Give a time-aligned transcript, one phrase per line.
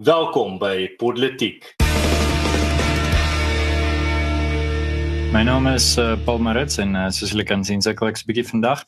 [0.00, 1.74] Welkom by Politiek.
[5.32, 8.28] My naam is uh, Paul Maritz en uh, soos julle kan sien, sukkel ek 'n
[8.30, 8.80] bietjie vandag.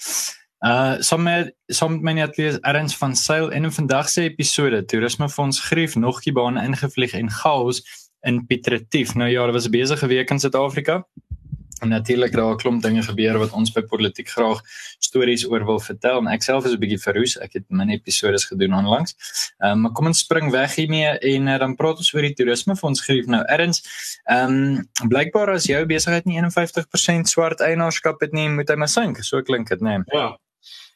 [0.64, 5.28] Uh sommer som my net lees erns van seil in 'n vandag se episode Toerisme
[5.28, 7.84] Fonds Grief nog die bane ingevlieg en chaos
[8.24, 9.12] in Piet Retief.
[9.14, 11.04] Nou ja, dit was 'n besige week in Suid-Afrika.
[11.82, 14.60] En natuurlik daar 'n klomp dinge gebeur wat ons by politiek graag
[14.98, 16.18] stories oor wil vertel.
[16.18, 17.38] En ek self is 'n bietjie verroes.
[17.38, 19.14] Ek het min episode gedoen onlangs.
[19.58, 22.34] Ehm um, maar kom ons spring weg hiermee en uh, dan praat ons oor die
[22.34, 23.42] toerisme fonds gerief nou.
[23.44, 23.82] Erns,
[24.24, 28.88] ehm um, blykbaar as jou besigheid nie 51% swart eienaarskap het nie, moet hy maar
[28.88, 29.24] sink.
[29.24, 29.98] So klink dit, né?
[29.98, 30.20] Nee.
[30.20, 30.38] Ja.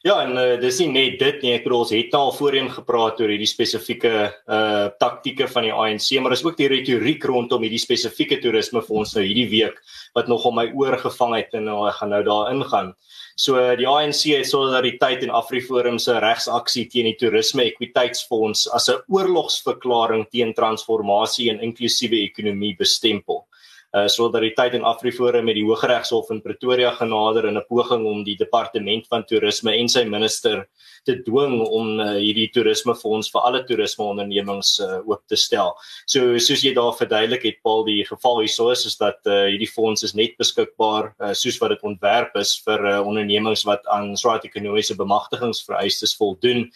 [0.05, 1.51] Ja, en uh, dis nie net dit nie.
[1.57, 6.11] Ek bedoel ons het al voorheen gepraat oor hierdie spesifieke uh taktieke van die ANC,
[6.21, 9.81] maar dis ook die retoriek rondom hierdie spesifieke toerisme ons nou hierdie week
[10.15, 12.93] wat nogal my oor gevang het en nou ek gaan nou daar ingaan.
[13.37, 19.03] So die ANC het solidariteit en Afriforum se regsaksie teen die toerisme ekwiteitsfonds as 'n
[19.09, 23.47] oorlogsverklaring teen transformasie en inklusiewe ekonomie bestempel
[23.95, 28.35] uh, solidariteit en Afriforum met die Hooggeregshof in Pretoria genader in 'n poging om die
[28.35, 30.67] departement van toerisme en sy minister
[31.05, 35.73] te dwing om uh, hierdie toerismefonds vir alle toerismeondernemings uh, oop te stel.
[36.05, 39.71] So soos jy daar verduidelik het Paul die geval hierso is is dat uh, hierdie
[39.71, 44.15] fonds is net beskikbaar uh, soos wat dit ontwerp is vir uh, ondernemings wat aan
[44.17, 46.67] swart ekonomiese bemagtigingsvereistes voldoen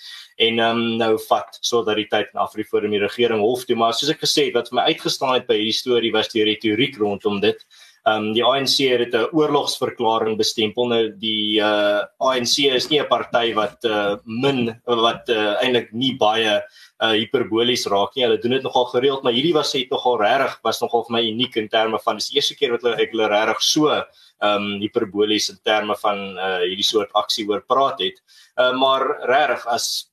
[0.42, 4.48] en um, nou vat solidariteit en Afriforum die regering hof toe maar soos ek gesê
[4.48, 7.66] het wat vir my uitgestaan het by hierdie storie was die retoriek rondom dit
[8.02, 10.88] Ehm um, die ANC het 'n oorlogsverklaring bestempel.
[10.90, 16.18] Nou die uh ANC is nie 'n party wat uh min wat uh, eintlik nie
[16.18, 16.64] baie
[17.04, 18.24] uh hiperbolies raak nie.
[18.26, 21.22] Hulle doen dit nogal gereeld, maar hierdie was het nogal regtig was nogal vir my
[21.30, 24.06] uniek in terme van dis die eerste keer wat hulle ek hulle regtig so ehm
[24.42, 28.18] um, hiperbolies in terme van uh hierdie soort aksie oor praat het.
[28.58, 30.11] Uh maar regtig as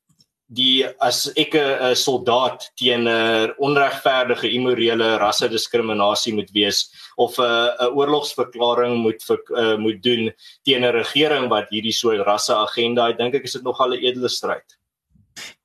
[0.48, 7.44] die as ek 'n soldaat teen 'n onregverdige immorele rasse diskriminasie moet wees of 'n
[7.44, 10.32] 'n oorlogsverklaring moet uh, moet doen
[10.64, 14.04] teen 'n regering wat hierdie soort rasse agenda het dink ek is dit nogal 'n
[14.04, 14.77] edele stryd.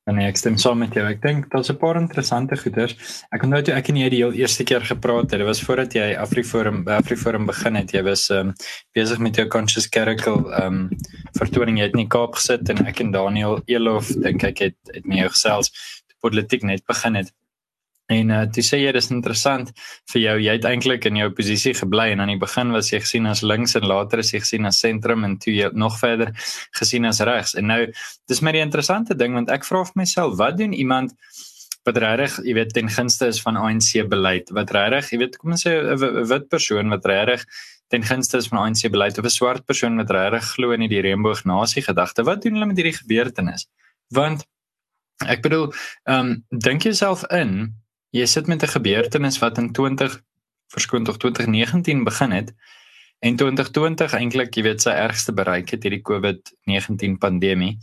[0.04, 1.04] En nee, ek stem saam met jou.
[1.08, 3.24] Ek dink daar's 'n paar interessante goeders.
[3.32, 5.94] Ek onthou toe ek en jy die heel eerste keer gepraat het, dit was voordat
[5.94, 7.94] jy Afriforum Afriforum begin het.
[7.94, 8.54] Jy was um,
[8.94, 10.90] besig met jou Conscious Caracal um
[11.40, 14.76] vertoning jy het in die Kaap gesit en ek en Daniel Elof dink ek het
[14.92, 17.32] het met jou gesels toe politiek net begin het.
[18.12, 19.70] En uh, toe sê jy dis interessant
[20.12, 23.00] vir jou jy het eintlik in jou posisie gebly en aan die begin was jy
[23.00, 26.34] gesien as links en later is jy gesien as sentrum en toe jy nog verder
[26.80, 27.56] gesien as regs.
[27.56, 27.80] En nou
[28.28, 31.16] dis maar die interessante ding want ek vra vir myself wat doen iemand
[31.88, 35.56] wat regtig jy weet ten gunste is van ANC beleid wat regtig jy weet kom
[35.56, 37.48] ons sê 'n wit persoon wat regtig
[37.94, 41.02] ten gunste is van ANC beleid of 'n swart persoon wat regtig glo in die
[41.08, 43.68] reënboog nasie gedagte wat doen hulle met hierdie gebeurtenis?
[44.10, 44.44] Want
[45.28, 45.72] ek bedoel
[46.10, 47.83] ehm um, dink jouself in
[48.14, 50.22] jy sit met 'n gebeurtenis wat in 20
[50.74, 52.54] verskoon tog 2019 begin het
[53.20, 57.78] en 2020 eintlik jy weet sy ergste bereik het hierdie COVID-19 pandemie.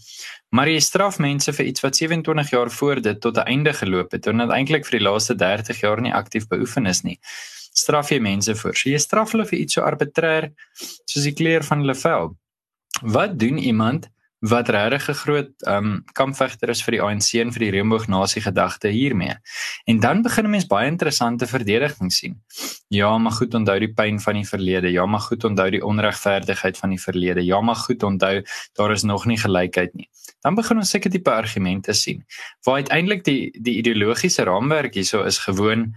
[0.53, 4.13] Maar jy straf mense vir iets wat 27 jaar voor dit tot 'n einde geloop
[4.13, 7.19] het en dit eintlik vir die laaste 30 jaar nie aktief beoefen is nie.
[7.73, 8.77] Straf jy mense voor.
[8.77, 10.53] So jy straf hulle vir iets so arbitreër
[11.05, 12.37] soos die kleur van hulle vel.
[13.03, 17.61] Wat doen iemand wat regtig 'n groot um kampvegter is vir die ANC en vir
[17.61, 19.37] die reënboognasie gedagte hiermee.
[19.85, 22.41] En dan begin 'n mens baie interessante verdedigings sien.
[22.89, 24.91] Ja, maar goed onthou die pyn van die verlede.
[24.91, 27.45] Ja, maar goed onthou die onregverdigheid van die verlede.
[27.45, 28.43] Ja, maar goed onthou
[28.73, 30.09] daar is nog nie gelykheid nie.
[30.41, 32.25] Dan begin ons seker tipe argumente sien
[32.65, 35.95] waar uiteindelik die die ideologiese raamwerk hierso is gewoon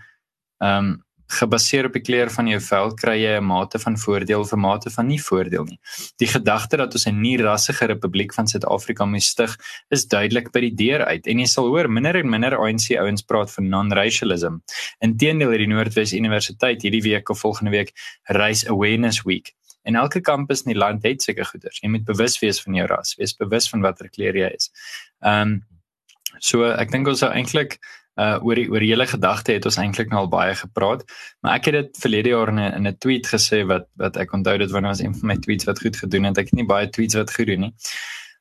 [0.59, 1.03] um
[1.39, 4.59] gebaseer op die kleur van jou vel kry jy 'n mate van voordeel of 'n
[4.59, 5.79] mate van nie voordeel nie.
[6.17, 9.57] Die gedagte dat ons 'n nie-rassige republiek van Suid-Afrika moet stig,
[9.89, 13.21] is duidelik by die deur uit en jy sal hoor minder en minder ANC ouens
[13.21, 14.61] praat van non-racialism.
[14.99, 17.91] Inteendeel het die Noordwes Universiteit hierdie week of volgende week
[18.23, 19.53] Race Awareness Week.
[19.83, 21.79] En elke kampus in die land het seker goeders.
[21.81, 24.71] Jy moet bewus wees van jou ras, wees bewus van watter kleur jy is.
[25.21, 25.61] Ehm um,
[26.39, 27.77] so ek dink ons sou eintlik
[28.21, 31.05] uh oor die oor die hele gedagte het ons eintlik nou al baie gepraat,
[31.41, 34.33] maar ek het dit verlede jaar in 'n in 'n tweet gesê wat wat ek
[34.33, 36.37] onthou dit wanneer ons een van my tweets wat goed gedoen het.
[36.37, 37.73] Ek het nie baie tweets wat goed doen nie.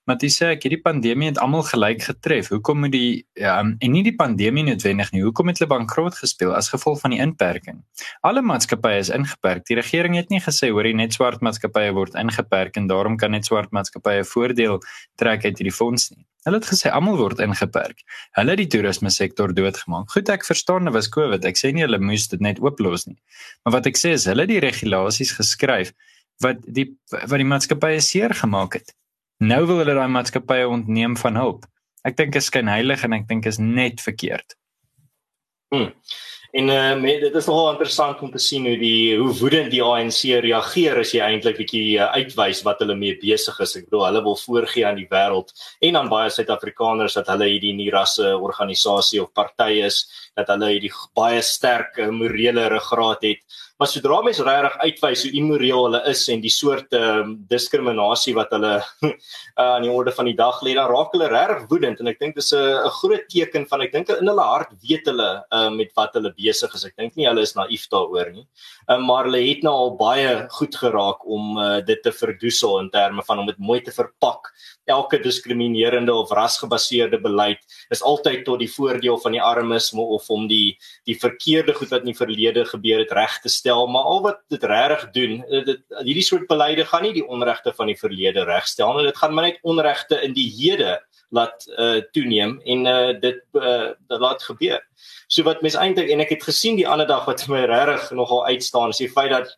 [0.04, 2.48] Maar dis sê ek hierdie pandemie het almal gelyk getref.
[2.50, 5.22] Hoekom moet die ja, um, en nie die pandemie noodwendig nie.
[5.22, 7.78] Hoekom het hulle bankrot gespeel as gevolg van die inperking?
[8.26, 9.62] Alle maatskappye is ingeperk.
[9.70, 13.30] Die regering het nie gesê hoor jy net swart maatskappye word ingeperk en daarom kan
[13.30, 14.82] net swart maatskappye voordeel
[15.22, 16.26] trek uit hierdie fonds nie.
[16.46, 18.02] Hulle het gesê almal word ingeperk.
[18.38, 20.10] Hulle het die toerisme sektor doodgemaak.
[20.10, 21.44] Goed, ek verstaan dit was Covid.
[21.46, 23.18] Ek sê nie hulle moes dit net ooplos nie.
[23.62, 25.92] Maar wat ek sê is hulle het die regulasies geskryf
[26.42, 28.90] wat die wat die maatskappye seer gemaak het.
[29.42, 31.68] Nou wil hulle daai maatskappye ontneem van hulp.
[32.06, 34.56] Ek dink is skyn heilig en ek dink is net verkeerd.
[35.72, 35.92] Hmm.
[36.52, 39.80] En uh, met, dit is nogal interessant om te sien hoe die hoe woedend die
[39.80, 43.72] ANC reageer as jy eintlik bietjie uh, uitwys wat hulle mee besig is.
[43.78, 45.54] Ek bedoel hulle wil voorgee aan die wêreld
[45.88, 50.02] en aan baie Suid-Afrikaners dat hulle hierdie nie rasse organisasie of party is,
[50.36, 53.60] dat hulle hierdie baie sterk uh, morele ruggraat het.
[53.82, 58.52] Maar sodra mens regtig uitwys hoe immoreel hulle is en die soort um, diskriminasie wat
[58.54, 59.08] hulle uh,
[59.64, 62.38] aan die orde van die dag lê, dan raak hulle regtig woedend en ek dink
[62.38, 66.14] dis 'n groot teken van ek dink in hulle hart weet hulle uh, met wat
[66.14, 66.84] hulle besig is.
[66.86, 68.46] Ek dink nie hulle is naïef daaroor nie.
[68.86, 70.30] Um, maar hulle het nou al baie
[70.60, 74.52] goed geraak om uh, dit te verdoesel in terme van om dit mooi te verpak.
[74.92, 77.62] Elke diskriminerende of rasgebaseerde beleid
[77.94, 80.76] is altyd tot die voordeel van die armes of om die
[81.08, 84.42] die verkeerde goed wat in die verlede gebeur het reg te stel, maar al wat
[84.52, 88.92] dit regtig doen, dit hierdie soort beleide gaan nie die onregte van die verlede regstel
[88.96, 90.98] nie, dit gaan maar net onregte in die hede
[91.32, 94.82] laat uh, toeneem en uh, dit uh, dit laat gebeur.
[95.32, 98.44] So wat mense eintlik en ek het gesien die ander dag wat my regtig nogal
[98.50, 99.54] uitstaan is die feit dat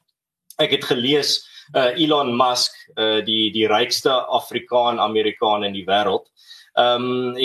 [0.63, 1.41] ek het gelees
[1.75, 6.29] uh, Elon Musk uh, die die rykste Afrikaan Amerikaan in die wêreld.
[6.75, 7.37] Ehm um,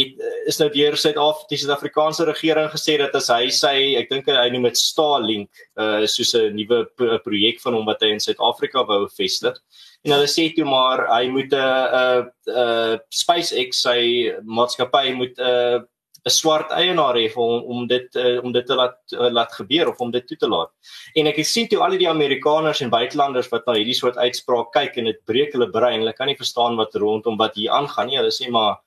[0.49, 4.47] is nou deur Suid-Afrika die Suid-Afrikaanse regering gesê dat as hy sy ek dink hy
[4.49, 6.79] noem dit Starlink uh soos 'n nuwe
[7.21, 9.53] projek van hom wat hy in Suid-Afrika wou vestig.
[10.03, 12.23] En hulle sê toe maar hy moet 'n uh, uh,
[12.63, 15.79] uh, SpaceX sy maatskappy moet 'n uh,
[16.25, 19.89] 'n swart eienaar hê om om dit uh, om dit te laat uh, laat gebeur
[19.89, 20.71] of om dit toe te laat.
[21.15, 24.97] En ek sien toe al die Amerikaners en buitelanders wat na hierdie soort uitspraak kyk
[24.97, 25.99] en dit breek hulle brein.
[25.99, 28.17] Hulle kan nie verstaan wat rondom wat hier aangaan nie.
[28.17, 28.79] Hulle sê maar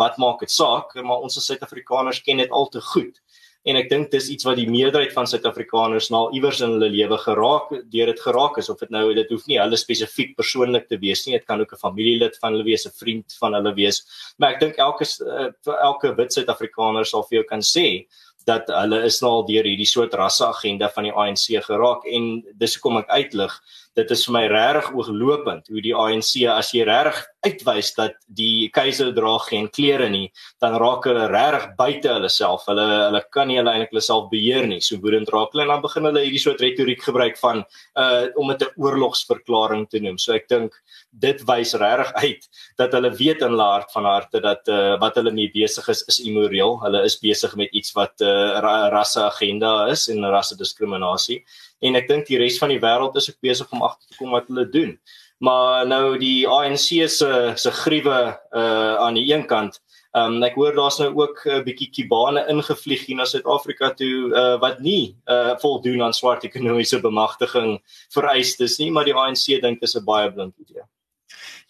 [0.00, 0.94] wat maak dit saak?
[0.94, 3.20] Maar ons as Suid-Afrikaners ken dit al te goed
[3.66, 7.18] en ek dink dis iets wat die meerderheid van Suid-Afrikaners nou iewers in hulle lewe
[7.18, 11.00] geraak deur dit geraak is of dit nou dit hoef nie hulle spesifiek persoonlik te
[11.02, 14.02] wees nie dit kan ook 'n familielid van hulle wees 'n vriend van hulle wees.
[14.38, 15.50] Maar ek dink elke uh,
[15.82, 18.06] elke wit Suid-Afrikaner sal vir jou kan sê
[18.46, 22.44] dat hulle is nou al deur hierdie soort rasse agenda van die ANC geraak en
[22.54, 23.52] dis hoekom ek uitlig
[23.96, 28.68] dit is vir my regtig ooglopend hoe die ANC as jy regtig uitwys dat die
[28.74, 30.26] keiser dra geen klere nie,
[30.62, 32.66] dan raak hulle regtig buite hulle self.
[32.70, 34.80] Hulle hulle kan nie hulle eintlik hulle self beheer nie.
[34.84, 37.62] So woedend raak hulle en dan begin hulle hierdie soort retoriek gebruik van
[37.96, 40.18] uh om dit 'n oorlogsverklaring te noem.
[40.18, 40.74] So ek dink
[41.12, 45.16] dit wys regtig uit dat hulle weet in hulle hart van harte dat uh wat
[45.16, 46.80] hulle mee besig is is immoreel.
[46.82, 51.44] Hulle is besig met iets wat 'n uh, ra rasse agenda is en rasse diskriminasie
[51.80, 54.30] en ek dink die res van die wêreld is ook besig om agter te kom
[54.30, 54.98] wat hulle doen.
[55.38, 59.80] Maar nou die ANC se se gruwe uh aan die een kant
[60.16, 64.32] Um ek hoor daar's nou ook 'n uh, bietjie kibane ingevlieg hier na Suid-Afrika toe
[64.32, 67.82] uh wat nie uh voldoen aan swart ekonomiese bemagtiging
[68.14, 70.86] vereistes nie, maar die ANC dink dit is 'n baie blink idee.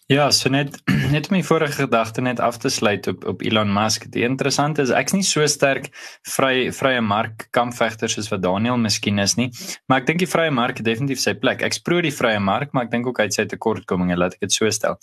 [0.07, 0.77] Ja, so net
[1.13, 4.05] net my vorige gedagte net af te sluit op op Elon Musk.
[4.13, 5.89] Die interessante is ek's nie so sterk
[6.35, 9.49] vry vrye mark kampvegter soos wat Daniel miskien is nie,
[9.87, 11.59] maar ek dink die vrye mark het definitief sy plek.
[11.59, 14.47] Ek sproe die vrye mark, maar ek dink ook hy het sy tekortkominge, laat ek
[14.47, 14.95] dit so stel.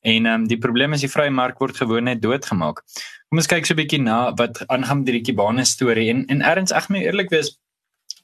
[0.00, 2.80] En ehm um, die probleem is die vrye mark word gewoon net doodgemaak.
[3.28, 6.40] Kom ons kyk so 'n bietjie na wat aangaan met hierdie Kibane storie en en
[6.40, 7.58] erns ek moet eerlik wees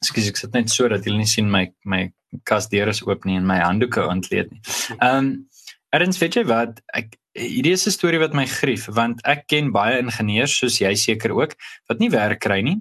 [0.02, 2.06] Ekskuus, ek sit net so dat julle nie sien my my
[2.49, 4.62] kas deur is oop nie en my handdoeke ontleed nie.
[4.99, 5.32] Ehm um,
[5.93, 9.73] Erns weet jy wat ek hierdie is 'n storie wat my grief want ek ken
[9.73, 11.56] baie ingenieurs soos jy seker ook
[11.89, 12.81] wat nie werk kry nie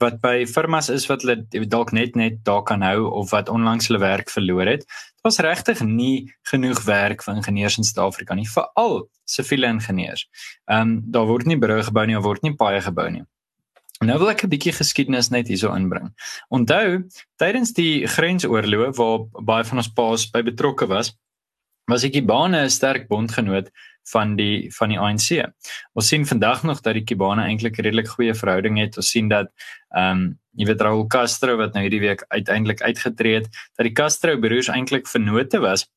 [0.00, 3.88] wat by firmas is wat hulle dalk net net daar kan hou of wat onlangs
[3.88, 4.86] hulle werk verloor het.
[4.86, 10.26] Dit was regtig nie genoeg werk vir ingenieurs in Suid-Afrika nie, veral siviele ingenieurs.
[10.70, 13.24] Ehm um, daar word nie brûe gebou nie, daar word nie paaie gebou nie.
[14.04, 16.10] Nou wil ek 'n bietjie geskiedenis net hierso inbring.
[16.50, 17.04] Onthou,
[17.38, 21.14] tydens die grensoorloë waar baie van ons paas by betrokke was,
[21.86, 23.70] was die Kibane 'n sterk bondgenoot
[24.12, 25.48] van die van die ANC.
[25.92, 28.96] Ons sien vandag nog dat die Kibane eintlik redelik goeie verhouding het.
[28.96, 29.52] Ons sien dat
[29.96, 33.92] ehm um, jy weet Raul Castro wat nou hierdie week uiteindelik uitgetree het, dat die
[33.92, 35.88] Castro broers eintlik vennote was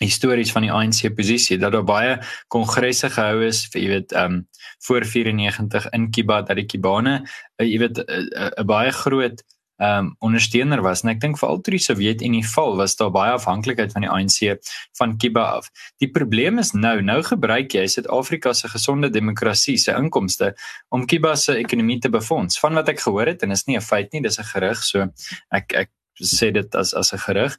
[0.00, 2.18] histories van die ANC posisie dat daar baie
[2.52, 4.46] kongresse gehou is vir jy weet ehm um,
[4.86, 9.44] voor 94 in Kiba dat die Kibane uh, jy weet 'n uh, uh, baie groot
[9.82, 13.94] um, ondersteuner was en ek dink veral toe die Sowjetunie val was daar baie afhanklikheid
[13.94, 15.70] van die ANC van Kuba af.
[16.02, 20.52] Die probleem is nou, nou gebruik jy Suid-Afrika se gesonde demokrasie se inkomste
[20.94, 22.60] om Kuba se ekonomie te befonds.
[22.62, 25.08] Van wat ek gehoor het en is nie 'n feit nie, dis 'n gerug, so
[25.50, 25.90] ek ek
[26.22, 27.58] sê dit as as 'n gerug.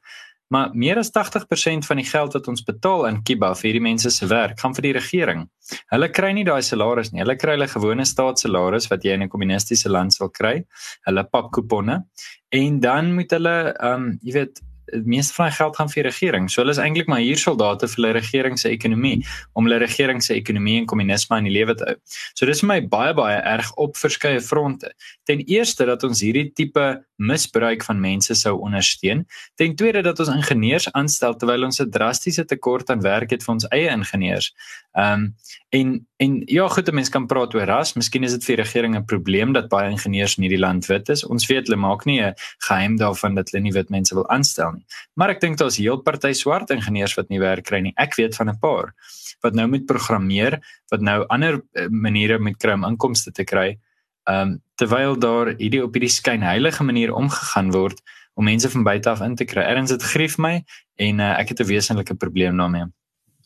[0.54, 4.12] Maar meer as 80% van die geld wat ons betaal in Kiba vir hierdie mense
[4.14, 5.48] se werk, gaan vir die regering.
[5.94, 7.24] Hulle kry nie daai salaris nie.
[7.24, 10.62] Hulle kry hulle gewone staatssalaris wat jy in 'n kommunistiese land sal kry.
[11.08, 12.04] Hulle pap kuponne
[12.52, 14.62] en dan moet hulle ehm um, jy weet
[15.06, 16.50] meeste van die geld gaan vir die regering.
[16.50, 20.24] So hulle is eintlik maar hier soldate vir die regering se ekonomie om hulle regering
[20.24, 21.96] se ekonomie en kommunisme in die lewe te hou.
[22.34, 24.94] So dis vir my baie baie erg op verskeie fronte.
[25.26, 29.26] Ten eerste dat ons hierdie tipe misbruik van mense sou ondersteun.
[29.56, 33.54] Ten tweede dat ons ingenieurs aanstel terwyl ons 'n drastiese tekort aan werk het vir
[33.54, 34.54] ons eie ingenieurs.
[34.94, 35.36] Ehm um,
[35.70, 37.94] en en ja, goed, mense kan praat oor ras.
[37.94, 41.10] Miskien is dit vir die regering 'n probleem dat baie ingenieurs in hierdie land wit
[41.10, 41.26] is.
[41.26, 42.34] Ons weet hulle maak nie 'n
[42.68, 44.83] geheim daarvan dat hulle nie wit mense wil aanstel nie.
[45.14, 47.94] Maar ek dink daar's heel party swart ingenieurs wat nie werk kry nie.
[47.98, 48.94] Ek weet van 'n paar
[49.42, 50.60] wat nou met programmeer,
[50.92, 53.78] wat nou ander eh, maniere met kry om inkomste te kry.
[54.24, 58.00] Ehm um, terwyl daar hierdie op hierdie skynheilige manier omgegaan word
[58.34, 59.62] om mense van buite af in te kry.
[59.62, 60.64] Erns dit grief my
[60.96, 62.86] en uh, ek het 'n wesenlike probleem daarmee.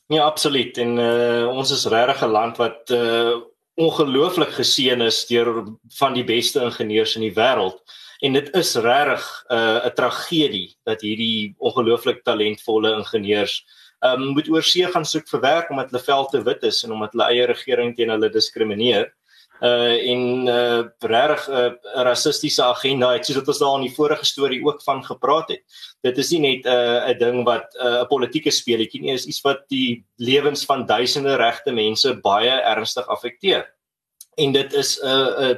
[0.07, 0.77] Ja, absoluut.
[0.77, 3.35] En uh, ons is regtig 'n land wat uh,
[3.75, 5.65] ongelooflik geseën is deur
[5.97, 7.81] van die beste ingenieurs in die wêreld.
[8.25, 13.65] En dit is regtig 'n uh, 'n tragedie dat hierdie ongelooflik talentvolle ingenieurs
[13.99, 17.13] um, moet oorsee gaan soek vir werk omdat hulle vel te wit is en omdat
[17.13, 19.13] hulle eie regering teen hulle diskrimineer
[19.61, 23.95] uh in uh regtig 'n uh, rassistiese agenda het soos wat ons daar in die
[23.95, 25.63] vorige storie ook van gepraat het.
[26.01, 29.25] Dit is nie net 'n uh, 'n ding wat 'n uh, politieke speletjie nie, is
[29.25, 33.65] iets wat die lewens van duisende regte mense baie ernstig affekteer.
[34.37, 35.55] En dit is 'n uh, 'n uh,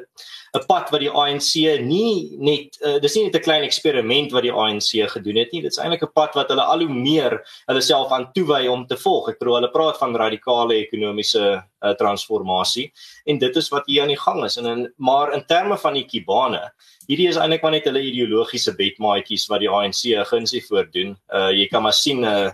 [0.58, 1.54] 'n pad wat die ANC
[1.86, 5.62] nie net uh, dis nie net 'n klein eksperiment wat die ANC gedoen het nie.
[5.62, 8.88] Dit is eintlik 'n pad wat hulle al hoe meer hulle self aan toewy om
[8.88, 9.30] te volg.
[9.30, 12.92] Ek bedoel hulle praat van radikale ekonomiese uh, transformasie
[13.26, 14.58] en dit is wat hier aan die gang is.
[14.58, 16.72] En in, maar in terme van die kibane
[17.10, 21.16] hierdie is eintlik maar net hulle ideologiese bedmaatjies wat die ANC gunsie voordoen.
[21.34, 22.52] Uh, jy kan maar sien 'n uh,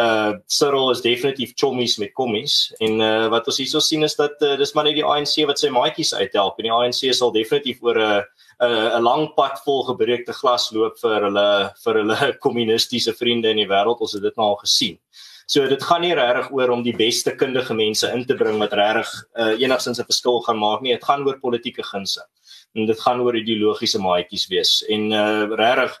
[0.00, 4.40] uh Cyril is definitief chommies met kommies en uh wat ons hierso sien is dat
[4.42, 7.82] uh, dis maar net die ANC wat sy maatjies uithelp en die ANC sal definitief
[7.82, 8.22] oor 'n
[8.60, 11.48] 'n 'n lang pad vol gebreekte glas loop vir hulle
[11.84, 14.98] vir hulle kommunistiese vriende in die wêreld ons het dit nou al gesien.
[15.50, 18.74] So dit gaan nie regtig oor om die beste kundige mense in te bring wat
[18.78, 20.92] regtig uh, enigstens 'n verskil gaan maak nie.
[20.94, 22.22] Dit gaan oor politieke gunste.
[22.74, 24.84] En dit gaan oor ideologiese maatjies wees.
[24.88, 25.98] En uh regtig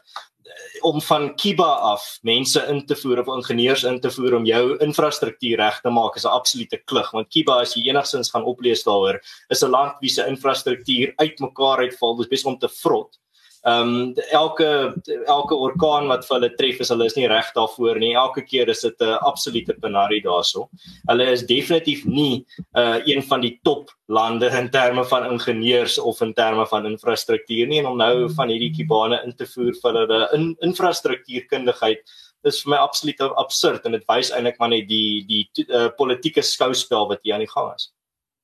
[0.82, 4.76] om van Kiba af mense in te voer of ingenieurs in te voer om jou
[4.84, 8.84] infrastruktuur reg te maak is 'n absolute klug want Kiba as jy enigstens gaan oplees
[8.84, 13.19] daaroor is 'n land wie se infrastruktuur uitmekaar uitval dis besig om te vrot
[13.68, 14.94] Ehm um, elke
[15.26, 18.14] elke orkaan wat vir hulle tref is hulle is nie reg daarvoor nie.
[18.16, 20.68] Elke keer is dit 'n absolute penarie daarso.
[21.08, 26.20] Hulle is definitief nie uh een van die top lande in terme van ingenieurs of
[26.20, 29.92] in terme van infrastruktuur nie en om nou van hierdie kibane in te voer vir
[29.92, 32.00] hulle in infrastruktuurkundigheid
[32.44, 36.42] is vir my absoluut absurd en dit wys eintlik maar net die die uh, politieke
[36.42, 37.92] skouspel wat hier aan die gang is.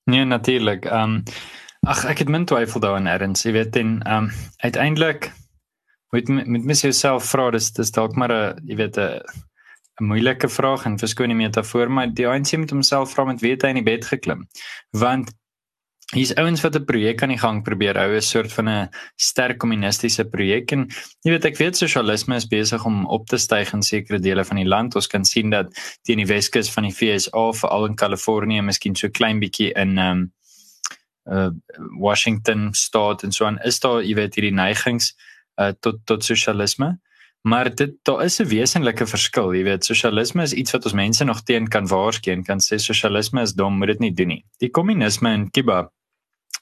[0.05, 0.85] Nee, natuurlik.
[0.85, 1.23] Ehm um,
[1.87, 5.29] Ag ek het min twyfel daarin erns, jy weet en ehm um, uiteindelik
[6.11, 9.23] moet met mens jouself vra dis dis dalk maar 'n jy weet 'n
[10.01, 13.63] 'n moeilike vraag en verskoon die metafoor maar die ANC moet homself vra met weet
[13.63, 14.49] hy in die bed geklim?
[14.91, 15.31] Want
[16.15, 19.59] hier's ouens wat 'n projek aan die gang probeer hou 'n soort van 'n sterk
[19.59, 20.89] kommunistiese projek en
[21.23, 24.57] jy weet ek weet sosialisme is besig om op te styg in sekere dele van
[24.57, 24.95] die land.
[24.95, 25.67] Ons kan sien dat
[26.03, 30.11] teen die Weskus van die FSA veral in Kalifornië miskien so klein bietjie in ehm
[30.11, 30.33] um,
[31.27, 31.51] uh
[31.99, 35.15] Washington staat en so aan is daar jy weet hierdie neigings
[35.61, 36.97] uh tot tot sosialisme.
[37.47, 39.85] Maar dit daar is 'n wesenlike verskil jy weet.
[39.85, 43.55] Sosialisme is iets wat ons mense nog teen kan waarsku en kan sê sosialisme is
[43.55, 44.45] dom moet dit nie doen nie.
[44.59, 45.91] Die kommunisme in Kuba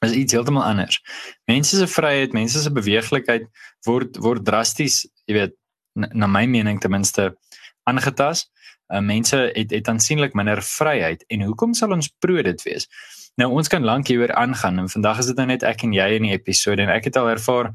[0.01, 1.01] is iets heeltemal anders.
[1.45, 3.47] Mense se vryheid mense se beweeglikheid
[3.85, 5.53] word word drasties jy weet
[5.95, 7.37] na, na my mening ten minste
[7.83, 8.51] aangetast.
[8.93, 11.23] Uh, mense het het aansienlik minder vryheid.
[11.27, 12.87] En hoekom sal ons pro dit wees
[13.35, 16.05] Nou ons kan lank hieroor aangaan en vandag is dit nou net ek en jy
[16.15, 17.73] in die episode en ek het al ervaar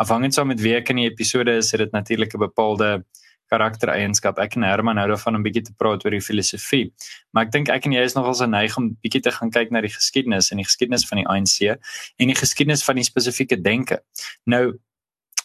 [0.00, 3.04] afhangend saam met wie ek in die episode is, het dit natuurlik 'n bepaalde
[3.50, 4.38] karaktereienskap.
[4.38, 6.92] Ek en Herman hou daarvan om bietjie te praat oor die filosofie.
[7.34, 9.72] Maar ek dink ek en jy is nogal so neig om bietjie te gaan kyk
[9.74, 13.60] na die geskiedenis en die geskiedenis van die ANC en die geskiedenis van die spesifieke
[13.60, 14.00] denke.
[14.46, 14.78] Nou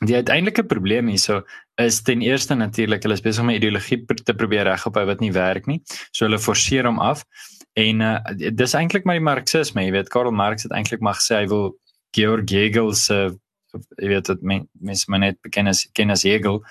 [0.04, 1.42] die uiteindelike probleem hierso
[1.82, 5.32] is ten eerste natuurlik hulle is besig om 'n ideologie te probeer reghou wat nie
[5.32, 5.82] werk nie.
[6.12, 7.26] So hulle forceer hom af.
[7.76, 8.20] En uh,
[8.56, 11.74] dis eintlik maar die marxisme, jy weet Karl Marx het eintlik maar gesê hy wil
[12.16, 13.34] Georg Hegel se uh,
[14.00, 16.62] jy weet dit mense maar net beken as ken as Hegel.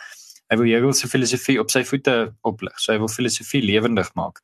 [0.53, 2.15] Hy wil Hegel se filosofie op sy voete
[2.49, 2.75] oplig.
[2.81, 4.41] So hy wil filosofie lewendig maak.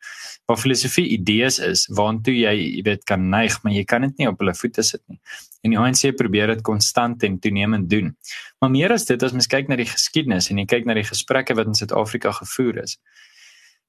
[0.48, 4.28] Waar filosofie idees is waartoe jy jy weet kan neig, maar jy kan dit nie
[4.30, 5.20] op hulle voete sit nie.
[5.64, 8.14] En die ANC probeer dit konstant en toenemend doen.
[8.60, 11.08] Maar meer as dit as mens kyk na die geskiedenis en jy kyk na die
[11.08, 12.96] gesprekke wat in Suid-Afrika gevoer is,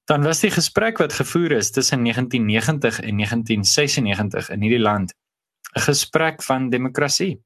[0.04, 5.14] dan was die gesprek wat gevoer is tussen 1990 en 1996 in hierdie land
[5.76, 7.40] 'n gesprek van demokrasie.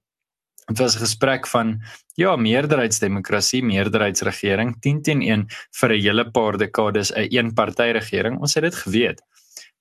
[0.66, 1.82] Dit was 'n gesprek van
[2.14, 8.40] ja, meerderheidsdemokrasie, meerderheidsregering 10 teen 1 vir 'n hele paar dekades 'n eenpartytjie-regering.
[8.40, 9.22] Ons het dit geweet.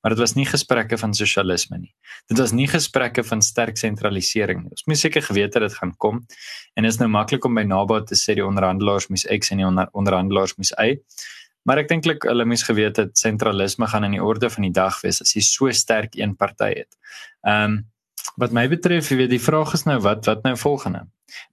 [0.01, 1.95] Maar dit was nie gesprekke van sosialisme nie.
[2.27, 4.69] Dit was nie gesprekke van sterk sentralisering nie.
[4.69, 6.25] Ons moes seker geweet het dit gaan kom.
[6.75, 9.65] En is nou maklik om by Naba te sê die onderhandelaars moes X en die
[9.65, 10.99] onder, onderhandelaars moes Y.
[11.65, 15.01] Maar ek dink hulle moes geweet het sentralisme gaan in die orde van die dag
[15.01, 16.97] wees as jy so sterk een party het.
[17.43, 17.83] Ehm um,
[18.41, 21.05] wat my betref, jy weet die vraag is nou wat wat nou volgende.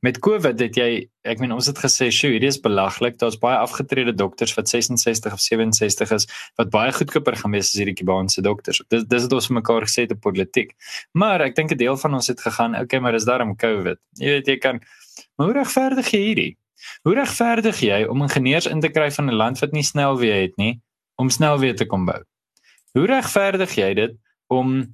[0.02, 0.88] Met COVID het jy
[1.28, 3.19] ek meen ons het gesê, "Sjoe, hierdie is belaglik.
[3.19, 6.26] Daar's baie afgetrede dokters wat 66 of 67 is
[6.57, 9.83] wat baie goedkoper gaan wees as hierdie Kubaanse dokters." Dis dis het ons vir mekaar
[9.83, 10.75] gesê te politiek.
[11.12, 13.99] Maar ek dink 'n deel van ons het gegaan, "Oké, okay, maar dis daarom COVID."
[14.19, 14.81] Jy weet jy kan
[15.37, 16.57] maar hoe regverdig jy hierdie?
[17.02, 20.57] Hoe regverdig jy om ingenieurs in te kry van 'n land wat nie snelweë het
[20.57, 20.81] nie
[21.17, 22.21] om snelweë te kom bou?
[22.93, 24.17] Hoe regverdig jy dit
[24.49, 24.91] om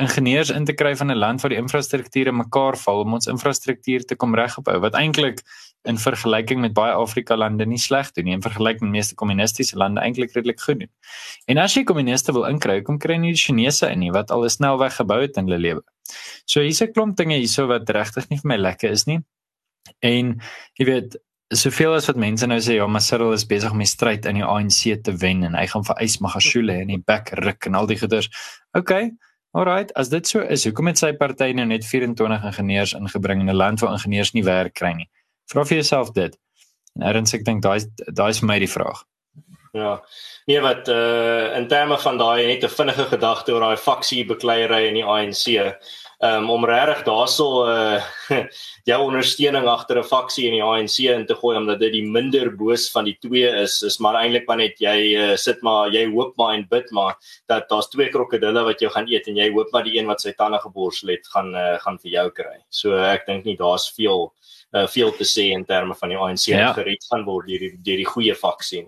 [0.00, 3.26] ingenieurs in te kry van 'n land waar die infrastruktuur in mekaar val om ons
[3.26, 5.42] infrastruktuur te kom regbou wat eintlik
[5.84, 9.76] in vergelyking met baie Afrika lande nie sleg doen nie in vergelyking met meeste kommunistiese
[9.76, 10.90] lande eintlik redelik goed doen.
[11.46, 14.44] En as jy kommuniste wil inkry, kom kry nie die Chinese in nie wat al
[14.44, 15.82] 'n snelweg gebou het in hulle lewe.
[16.46, 19.20] So hier's 'n klomp dinge hierso wat regtig nie vir my lekker is nie.
[20.00, 20.40] En
[20.78, 21.18] jy weet
[21.52, 24.40] soveel as wat mense nou sê ja, maar Cyril is besig om die stryd in
[24.40, 27.86] die ANC te wen en hy gaan vir Ysmagashule en die back ruk en al
[27.86, 28.30] die goeders.
[28.78, 29.10] Okay,
[29.52, 33.50] Alrite, as dit so is, hoekom het sy party nou net 24 ingenieurs ingebring in
[33.50, 35.10] 'n land waar ingenieurs nie werk kry nie?
[35.52, 36.38] Vra vir jouself dit.
[36.96, 39.04] En erns ek dink daai daai is vir my die vraag.
[39.72, 40.02] Ja.
[40.46, 44.88] Nee, wat uh in terme van daai net 'n vinnige gedagte oor daai faksie bekleierery
[44.88, 45.76] in die ANC
[46.22, 48.00] um, om regtig daarso uh
[48.88, 52.50] jou ondersteuning agter 'n faksie in die ANC in te gooi omdat dit die minder
[52.56, 56.06] boos van die twee is is maar eintlik maar net jy uh, sit maar jy
[56.10, 57.14] hoop maar en bid maar
[57.48, 60.20] dat daar's twee krokodille wat jou gaan eet en jy hoop maar die een wat
[60.20, 62.58] sy tande geborsel het gaan uh, gaan vir jou kry.
[62.70, 64.32] So ek dink nie daar's veel
[64.72, 66.72] uh, veel te sê in terme van die ANC ja.
[66.72, 68.86] gered gaan word deur die deur die goeie faksie.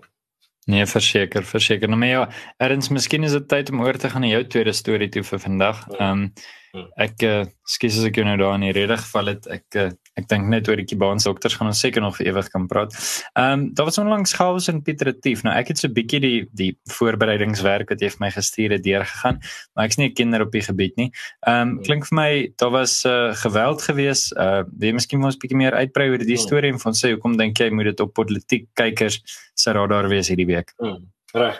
[0.67, 1.87] Nee, verseker, verseker.
[1.87, 4.73] Nou maar ja, erns miskien is dit tyd om oor te gaan na jou tweede
[4.73, 5.85] storie toe vir vandag.
[5.91, 5.99] Ja.
[5.99, 6.55] Ehm um, Hmm.
[7.01, 9.47] Ek uh, skus as ek jou nou daar in die rede geval het.
[9.51, 12.49] Ek uh, ek dink net oor die Kubaanse dokters gaan ons seker nog vir ewig
[12.53, 12.95] kan praat.
[13.35, 15.43] Ehm um, daar was onlangs chaos in Pietretief.
[15.43, 18.83] Nou ek het so 'n bietjie die die voorbereidingswerk wat jy vir my gestuur het
[18.83, 19.39] deurgegaan,
[19.75, 21.11] maar ek's nie 'n kenner op die gebied nie.
[21.47, 24.31] Ehm um, klink vir my daar was uh, geweld gewees.
[24.35, 26.47] Uh wie miskien moet ons bietjie meer uitbrei oor die hmm.
[26.47, 29.21] storie en van sê hoekom dink jy moet dit op politiek kykers
[29.55, 30.73] se radar wees hierdie week?
[30.79, 31.11] Hmm.
[31.33, 31.59] Reg.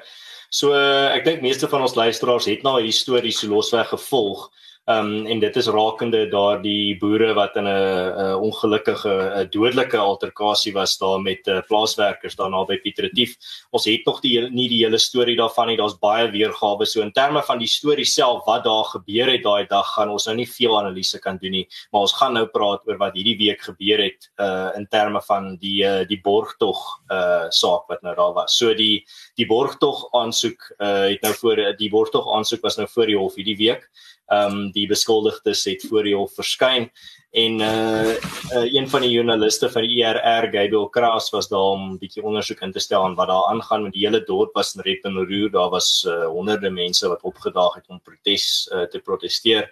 [0.50, 4.50] So uh, ek dink meeste van ons luisteraars het nou hierdie storie so losweg gevolg.
[4.86, 10.74] Ehm um, en dit is rakende daardie boere wat in 'n ongelukkige 'n dodelike alterkasie
[10.74, 13.34] was daar met uh, plaaswerkers daar naby Pietretief.
[13.72, 15.78] Ons het nog die nie die hele storie daarvan nie.
[15.78, 19.66] Daar's baie weergawe so in terme van die storie self wat daar gebeur het daai
[19.66, 22.88] dag gaan ons nou nie veel analise kan doen nie, maar ons gaan nou praat
[22.88, 26.78] oor wat hierdie week gebeur het uh in terme van die uh, die borgtog
[27.10, 28.58] uh saak wat nou daar was.
[28.58, 29.04] So die
[29.36, 33.36] die borgtog aansoek uh het nou voor die borgtog aansoek was nou voor die hof
[33.36, 33.90] hierdie week
[34.26, 36.90] ehm um, die beskuldigdes het voor die hof verskyn
[37.36, 38.16] en uh,
[38.56, 42.24] uh een van die joernaliste van die ERR Gabriel Kraas was daar om 'n bietjie
[42.24, 45.04] ondersoek in te stel aan wat daar aangaan met die hele dorp was in rep
[45.04, 45.52] en roer.
[45.52, 49.72] Daar was uh, honderde mense wat opgedaag het om protes uh, te proteseer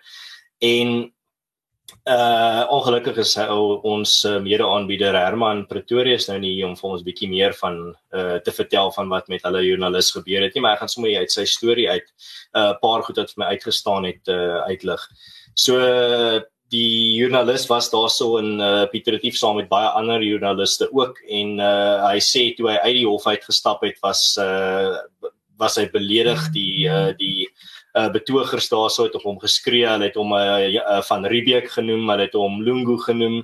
[0.60, 1.13] en
[2.04, 3.46] Uh ongelukkig is hy,
[3.88, 7.78] ons uh, mede-aanbieder Herman Pretoria is nou nie om vir ons bietjie meer van
[8.12, 11.16] uh te vertel van wat met hulle joernalis gebeur het nie, maar ek gaan sommer
[11.16, 15.08] uit sy storie uit 'n uh, paar goed wat vir my uitgestaan het uh uitlig.
[15.56, 15.80] So
[16.74, 22.10] die joernalis was daarso in uh Pieteretief saam met baie ander joernaliste ook en uh
[22.10, 24.98] hy sê toe hy uit die hof uit gestap het was uh
[25.60, 27.48] was hy beledig die uh die
[27.94, 29.86] uh, betogers daarso het op hom geskree.
[29.88, 33.44] Hulle het hom uh, uh, van Riebeek genoem, hulle het hom Lungu genoem.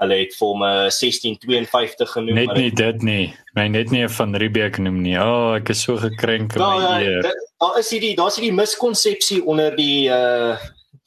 [0.00, 2.40] Hulle het vir hom uh, 1652 genoem.
[2.40, 3.24] Net nie dit nie.
[3.58, 5.16] My net nie van Riebeek genoem nie.
[5.20, 7.32] O, oh, ek is so gekrenk met my eer.
[7.60, 10.56] Daar is hierdie daar's hierdie miskonsepsie onder die uh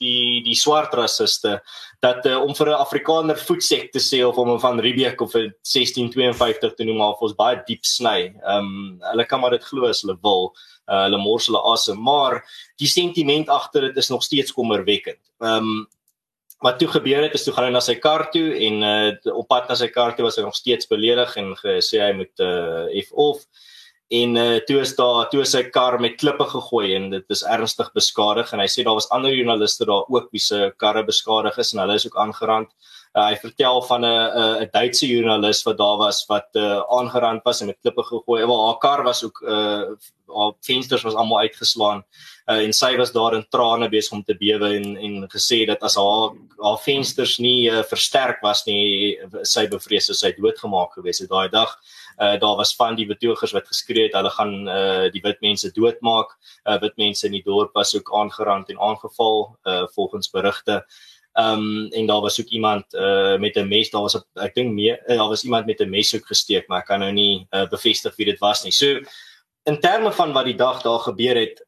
[0.03, 1.57] die die swart rassiste
[2.03, 5.31] dat uh, om vir 'n Afrikaner voetsek te sê of om hom van Riebeek of
[5.33, 8.33] 1652 te noem of ons baie diep sny.
[8.43, 10.51] Ehm um, hulle kan maar dit glo as hulle wil
[10.89, 12.43] uh, hulle mors hulle asem, maar
[12.77, 15.21] die sentiment agter dit is nog steeds kommerwekkend.
[15.41, 15.87] Ehm um,
[16.63, 19.47] wat toe gebeur het is toe gaan hy na sy kar toe en uh, op
[19.51, 22.87] pad na sy kar toe was hy nog steeds beledig en gesê hy moet uh,
[23.03, 23.43] F off
[24.13, 27.43] en uh, toe is daar toe is sy kar met klippe gegooi en dit is
[27.49, 31.57] ernstig beskadig en hy sê daar was ander joernaliste daar ook wie se karre beskadig
[31.63, 32.69] is en hulle is ook aangerand.
[33.13, 37.61] Uh, hy vertel van 'n 'n Duitse joernalis wat daar was wat uh, aangerand was
[37.61, 38.45] en met klippe gegooi.
[38.45, 39.95] Wel haar kar was ook uh
[40.33, 42.03] haar vensters was almal uitgeslaan.
[42.49, 45.81] Uh, en sy was daar in trane besig om te bewe en en gesê dat
[45.81, 51.29] as haar haar vensters nie uh, versterk was nie, sy bevrees sy doodgemaak gewees het
[51.29, 55.21] daai dag uh, daar was van die betogers wat geskree het hulle gaan uh, die
[55.21, 56.37] wit mense doodmaak.
[56.63, 60.85] Uh, wit mense in die dorp was ook aangerand en aangeval uh, volgens berigte.
[61.33, 64.73] Ehm um, en daar was ook iemand uh, met 'n mes, daar was ek dink
[64.73, 67.67] meer daar was iemand met 'n mes ook gesteek, maar ek kan nou nie uh,
[67.69, 68.71] bevestig wie dit was nie.
[68.71, 69.01] So
[69.63, 71.65] in terme van wat die dag daar gebeur het,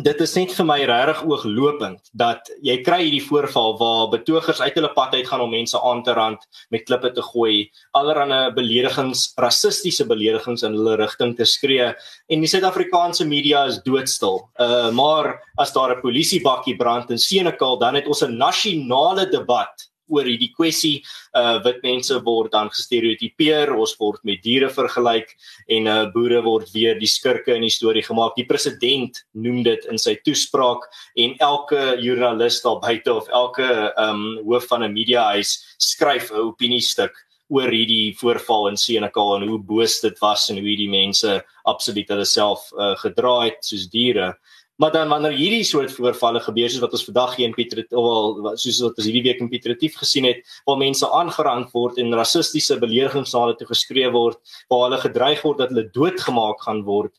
[0.00, 4.74] dit is net vir my regtig ooglopend dat jy kry hierdie voorval waar betogers uit
[4.78, 6.40] hulle pad uit gaan om mense aan te rand
[6.72, 12.48] met klippe te gooi, allerlei beledigings, rassistiese beledigings in hulle rigting te skree en die
[12.48, 14.40] Suid-Afrikaanse media is doodstil.
[14.56, 19.81] Uh maar as daar 'n polisiebakkie brand in Senekal, dan het ons 'n nasionale debat
[20.12, 21.00] oor hierdie kwessie
[21.38, 25.32] uh wit mense word dan gestereotipeer ons word met diere vergelyk
[25.72, 28.36] en uh boere word weer die skurke in die storie gemaak.
[28.36, 34.24] Die president noem dit in sy toespraak en elke joernalis daar buite of elke um
[34.44, 37.16] hoof van 'n mediahuis skryf 'n opiniestuk
[37.52, 41.34] oor hierdie voorval in Senekal en hoe boos dit was en hoe hierdie mense
[41.68, 44.32] absoluut hulle self uh, gedra het soos diere
[44.80, 48.06] Maar dan wanneer hierdie soort voorvalle gebeur soos wat ons vandag hier in Pieter of
[48.08, 52.14] wel soos wat ons hierdie week in Pietretief gesien het waar mense aangerand word en
[52.16, 54.40] rassistiese beledigings na hulle toe geskree word,
[54.72, 57.12] waar hulle gedreig word dat hulle doodgemaak gaan word,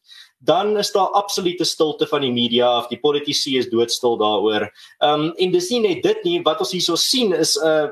[0.44, 4.68] dan is daar absolute stilte van die media of die politici is doodstil daaroor.
[5.00, 7.92] Ehm um, en dis nie net dit nie, wat ons hierso sien is 'n uh,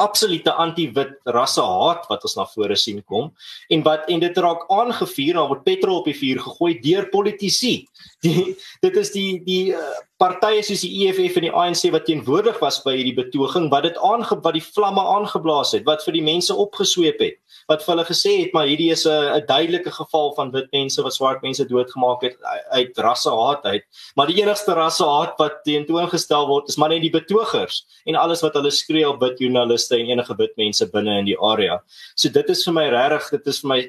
[0.00, 3.30] absolute anti-wit rasse haat wat ons na vore sien kom
[3.72, 7.74] en wat en dit raak aangevuur en word petrol op die vuur gegooi deur politici.
[8.24, 8.54] Die
[8.84, 12.80] dit is die die uh, partye soos die EFF en die ANC wat teenwoordig was
[12.84, 16.54] by hierdie betoging wat dit aange wat die vlamme aangeblaas het wat vir die mense
[16.54, 20.68] opgesweep het wat hulle gesê het maar hierdie is 'n 'n duidelike geval van wit
[20.72, 22.36] mense wat swart mense doodgemaak het
[22.70, 23.84] uit rassehaat uit.
[24.16, 28.54] Maar die enigste rassehaat wat teentoongestel word is maar net die betogers en alles wat
[28.54, 31.82] hulle skree op wit joernaliste en enige wit mense binne in die area.
[32.16, 33.80] So dit is vir my regtig dit is vir my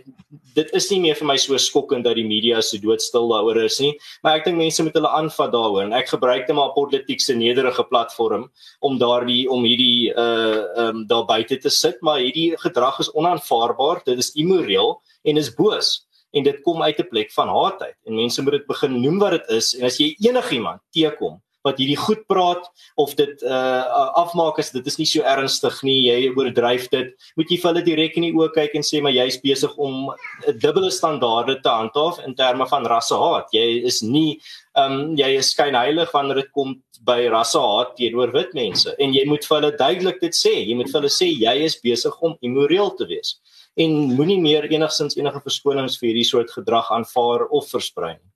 [0.56, 3.80] dit is nie meer vir my so skokkend dat die media so doodstil daaroor is
[3.80, 7.22] nie maar ek dink mense moet hulle aanvat daaroor en ek gebruik net maar politiek
[7.22, 12.56] se nederige platform om daardie om hierdie uh um daar buite te sit maar hierdie
[12.58, 13.65] gedrag is onaanvaarbaar
[14.04, 16.08] dit is immoreel en is boos.
[16.32, 19.18] En dit kom uit 'n plek van haat uit en mense moet dit begin noem
[19.20, 19.74] wat dit is.
[19.76, 22.68] En as jy enigiemand teekom wat hierdie goed praat
[23.02, 23.84] of dit uh
[24.22, 27.14] afmaak as dit is nie so ernstig nie jy oordryf dit.
[27.40, 30.12] Moet jy vir hulle direk in die oë kyk en sê maar jy's besig om
[30.48, 33.50] 'n dubbele standaarde te handhaaf in terme van rassehaat.
[33.54, 34.40] Jy is nie
[34.78, 36.76] um jy is skynheilig wanneer dit kom
[37.06, 38.96] by rassehaat teenoor wit mense.
[39.00, 40.56] En jy moet vir hulle duidelik dit sê.
[40.68, 43.38] Jy moet vir hulle sê jy is besig om immoreel te wees.
[43.78, 48.32] En moenie meer enigsins enige verskonings vir hierdie soort gedrag aanvaar of versprei nie.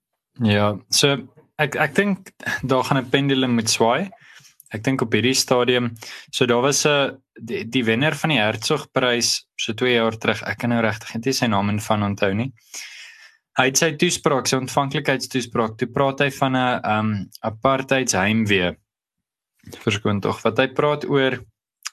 [0.52, 1.16] Ja so
[1.60, 4.10] ek ek dink daar gaan 'n pendulum met swaai.
[4.70, 5.90] Ek dink op hierdie stadium,
[6.30, 10.42] so daar was 'n die, die wenner van die Hertzogprys so 2 jaar terug.
[10.42, 12.52] Ek kan nou regtig net sy naam en van onthou nie.
[13.58, 18.76] Hy het sy toespraak, sy ontvanklikheidstoespraak, toe praat hy van 'n um apartheidsheimwee.
[19.84, 21.44] Verskoon tog wat hy praat oor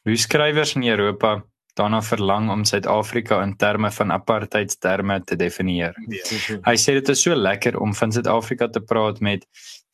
[0.04, 1.44] hoe skrywers in Europa
[1.78, 5.98] daarna verlang om Suid-Afrika in terme van apartheidsterme te definieer.
[6.10, 6.60] Ja.
[6.66, 9.46] Hy sê dit is so lekker om van Suid-Afrika te praat met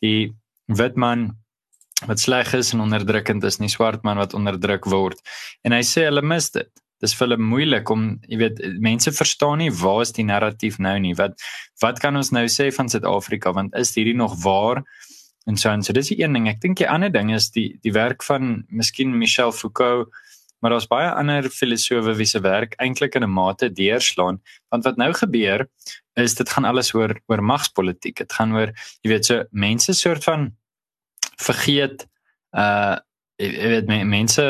[0.04, 0.34] die
[0.72, 1.32] wit man
[2.08, 5.19] wat sleg is en onderdrukkend is, nie swart man wat onderdruk word.
[5.63, 6.69] En hy sê hulle mis dit.
[7.04, 10.96] Dis vir hulle moeilik om, jy weet, mense verstaan nie waar is die narratief nou
[11.04, 11.12] nie.
[11.19, 11.36] Wat
[11.84, 14.84] wat kan ons nou sê van Suid-Afrika want is hierdie nog waar?
[15.48, 16.48] En so en so dis die een ding.
[16.48, 20.12] Ek dink die ander ding is die die werk van Miskien Michel Foucault
[20.63, 24.39] maar daar's baie ander filosowe wie se werk eintlik in 'n mate deurslaan
[24.71, 25.67] want wat nou gebeur
[26.15, 28.17] is dit gaan alles oor oor magspolitiek.
[28.17, 28.71] Dit gaan oor
[29.02, 30.54] jy weet so mense soort van
[31.38, 32.08] vergeet
[32.56, 32.97] uh
[33.41, 34.43] jy weet mense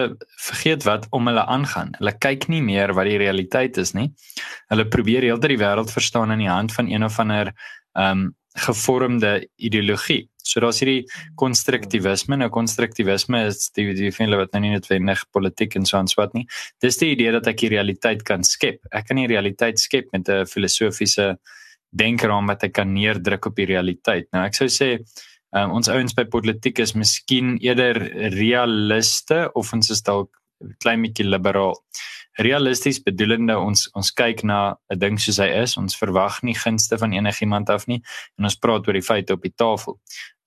[0.43, 1.95] vergeet wat om hulle aangaan.
[1.97, 4.12] Hulle kyk nie meer wat die realiteit is nie.
[4.69, 7.54] Hulle probeer heeltyd die wêreld verstaan in die hand van een of ander
[7.97, 10.30] um gevormde ideologie.
[10.43, 11.08] So daar's hierdie
[11.39, 12.38] konstruktivisme.
[12.39, 16.36] Nou konstruktivisme is die die vind wat nou nie noodwendig politiek en so aan swat
[16.38, 16.45] nie.
[16.84, 18.84] Dis die idee dat ek die realiteit kan skep.
[18.91, 21.38] Ek kan die realiteit skep met 'n filosofiese
[21.93, 24.27] denkraam wat ek kan neerdruk op die realiteit.
[24.34, 24.99] Nou ek sou sê
[25.53, 27.99] um, ons ouens by politiek is miskien eerder
[28.34, 30.29] realiste of ons is dalk
[30.84, 31.75] klein bietjie liberaal.
[32.41, 35.78] Realisties bedoelende ons ons kyk na 'n ding soos hy is.
[35.78, 38.02] Ons verwag nie gunste van enigiemand af nie
[38.38, 40.00] en ons praat oor die feite op die tafel.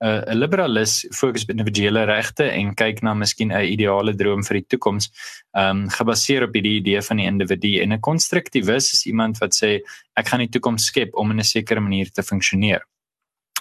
[0.03, 4.42] 'n uh, 'n liberalis fokus op individuele regte en kyk na miskien 'n ideale droom
[4.44, 5.11] vir die toekoms,
[5.57, 7.81] ehm um, gebaseer op hierdie idee van die individu.
[7.81, 9.81] En 'n konstruktivis is iemand wat sê
[10.16, 12.83] ek gaan die toekoms skep om in 'n sekere manier te funksioneer.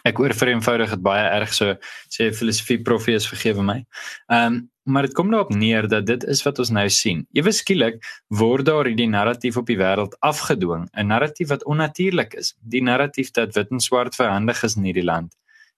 [0.06, 1.76] Ek hoor vir eenvoudig dit baie erg so
[2.14, 3.82] sê filosofie profees vergewe my.
[4.30, 7.24] Ehm um, maar dit kom daarop neer dat dit is wat ons nou sien.
[7.34, 7.96] Ewe skielik
[8.30, 12.54] word daar hierdie narratief op die wêreld afgedwing, 'n narratief wat onnatuurlik is.
[12.62, 15.34] Die narratief dat wit en swart verhandig is in hierdie land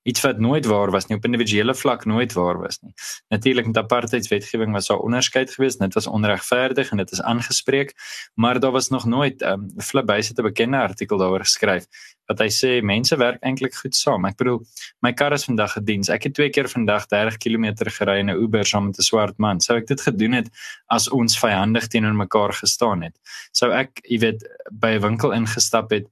[0.07, 2.93] iets wat nooit waar was nie op individuele vlak nooit waar was nie.
[3.33, 7.93] Natuurlik met apartheidswetgewing was daar onderskeid geweest, dit was onregverdig en dit is aangespreek,
[8.35, 11.85] maar daar was nog nooit 'n um, flip base het 'n bekende artikel daaroor geskryf
[12.27, 14.25] wat hy sê mense werk eintlik goed saam.
[14.25, 14.59] Ek bedoel,
[15.01, 16.09] my kar is vandag gediens.
[16.09, 19.37] Ek het twee keer vandag 30 km gery in 'n Uber saam met 'n swart
[19.37, 19.61] man.
[19.61, 20.49] Sou ek dit gedoen het
[20.87, 23.15] as ons vyandig teenoor mekaar gestaan het?
[23.51, 26.07] Sou ek, jy weet, by 'n winkel ingestap het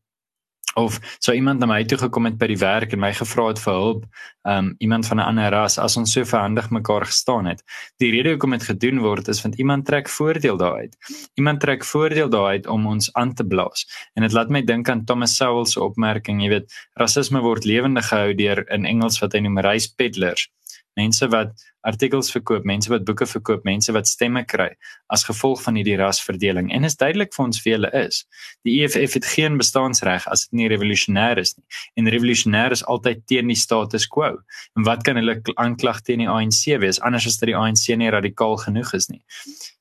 [0.76, 3.62] of so iemand na my toe gekom het by die werk en my gevra het
[3.64, 4.06] vir hulp,
[4.46, 7.64] um iemand van 'n ander ras as ons so verhandig mekaar gestaan het.
[8.00, 10.96] Die rede hoekom dit gedoen word is want iemand trek voordeel daaruit.
[11.36, 13.86] Iemand trek voordeel daaruit om ons aan te blaas.
[14.14, 18.08] En dit laat my dink aan Thomas Sowell se opmerking, jy weet, rasisme word lewendig
[18.08, 20.50] gehou deur in Engels wat hy noem race peddlers
[20.96, 24.70] mense wat artikels verkoop, mense wat boeke verkoop, mense wat stemme kry
[25.14, 26.72] as gevolg van hierdie rasverdeling.
[26.74, 28.24] En is duidelik vir ons wie hulle is.
[28.68, 31.66] Die EFF het geen bestaansreg as dit nie revolusionêr is nie.
[32.02, 34.40] En revolusionêr is altyd teen die status quo.
[34.76, 38.12] En wat kan hulle aanklag teen die ANC wees anders as dat die ANC nie
[38.14, 39.22] radikaal genoeg is nie.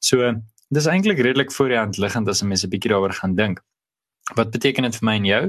[0.01, 0.35] So
[0.75, 3.63] dis eintlik redelik voor die hand liggend as 'n mens 'n bietjie daaroor gaan dink.
[4.35, 5.45] Wat beteken dit vir my en jou?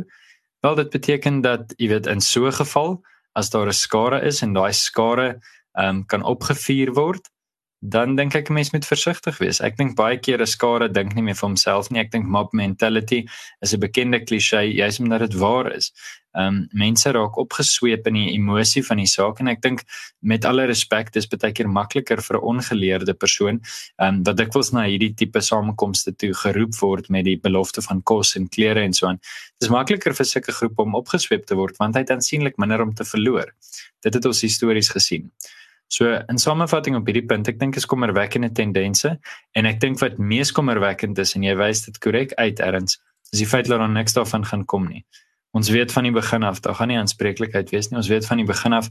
[0.61, 3.01] Wel dit beteken dat jy weet in so 'n geval
[3.35, 5.39] as daar 'n skare is en daai skare
[5.77, 7.29] um, kan opgevuur word,
[7.89, 9.61] dan dink ek 'n mens moet versigtig wees.
[9.61, 11.99] Ek dink baie keer 'n skare dink nie meer vir homself nie.
[11.99, 13.25] Ek dink mob mentality
[13.61, 15.91] is 'n bekende klise, juis omdat dit waar is.
[16.35, 19.83] Ehm um, mense raak opgesweep in die emosie van die saak en ek dink
[20.19, 23.61] met alle respek dis baie keer makliker vir 'n ongeleerde persoon
[23.99, 28.01] ehm um, wat dikwels na hierdie tipe samekomste toe geroep word met die belofte van
[28.03, 29.19] kos en klere en so aan.
[29.59, 32.93] Dis makliker vir sulke groepe om opgesweep te word want hy het aansienlik minder om
[32.93, 33.53] te verloor.
[34.03, 35.31] Dit het ons histories gesien.
[35.87, 39.15] So in samevatting op hierdie punt, ek dink is kommerwekkende tendense
[39.53, 42.97] en ek dink wat mees kommerwekkend is en jy wys dit korrek uit erns,
[43.31, 45.05] is die feit dat daar niks daarvan gaan kom nie.
[45.55, 47.95] Ons weet van die begin af, daar gaan nie aanspreeklikheid wees nie.
[48.01, 48.89] Ons weet van die begin af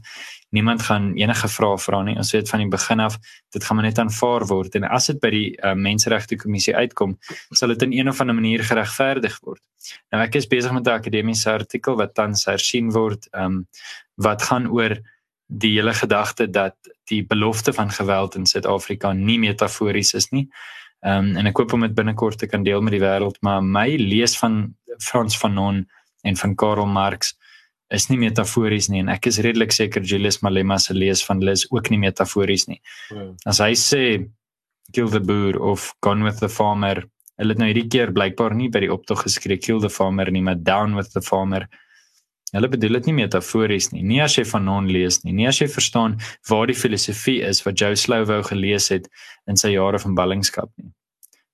[0.55, 2.15] niemand gaan enige vrae vra nie.
[2.17, 3.19] Ons weet van die begin af
[3.53, 7.19] dit gaan maar net aanvaar word en as dit by die uh, menseregte kommissie uitkom,
[7.53, 9.61] sal dit in een of ander manier geregverdig word.
[10.09, 13.67] Nou ek is besig met 'n akademiese artikel wat tans hersien word, ehm um,
[14.15, 14.95] wat gaan oor
[15.47, 16.75] die hele gedagte dat
[17.09, 20.47] die belofte van geweld in Suid-Afrika nie metafories is nie.
[21.05, 23.61] Ehm um, en ek hoop om dit binnekort te kan deel met die wêreld, maar
[23.63, 25.85] my lees van Frans Fanon
[26.23, 27.35] en van Karl Marx
[27.93, 31.53] is nie metafories nie en ek is redelik seker Julius Malema se lees van hulle
[31.53, 32.81] is ook nie metafories nie.
[33.11, 33.35] Hmm.
[33.45, 34.03] As hy sê
[34.93, 37.03] kill the boer of gone with the farmer,
[37.37, 40.41] hulle het nou hierdie keer blykbaar nie by die optog geskree kill the farmer nie,
[40.41, 41.67] maar down with the farmer.
[42.53, 44.03] Hulle bedoel dit nie metafories nie.
[44.03, 45.33] Nie as jy van non lees nie.
[45.33, 49.09] Nie as jy verstaan waar die filosofie is wat Joe Slovo gelees het
[49.49, 50.91] in sy jare van ballingskap nie.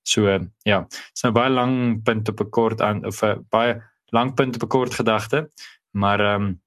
[0.03, 0.27] So
[0.65, 4.55] ja, so 'n baie lang punt op 'n kort aan of 'n baie lang punt
[4.55, 5.49] op 'n kort gedagte,
[5.91, 6.61] maar ehm um,